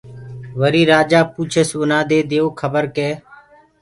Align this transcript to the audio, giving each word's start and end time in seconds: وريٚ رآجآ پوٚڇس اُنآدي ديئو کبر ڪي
وريٚ 0.59 0.87
رآجآ 0.91 1.21
پوٚڇس 1.33 1.69
اُنآدي 1.79 2.19
ديئو 2.29 2.47
کبر 2.59 2.83
ڪي 2.95 3.09